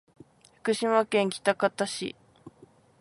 [0.55, 2.15] 福島県喜多方市